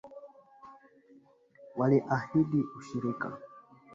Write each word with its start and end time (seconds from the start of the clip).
Waliahidi 1.79 2.59
ushirika 2.79 3.29